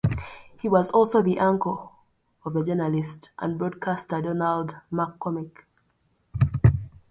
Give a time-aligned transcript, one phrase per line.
[0.59, 1.91] He was also the uncle
[2.43, 5.57] of the journalist and broadcaster Donald MacCormick.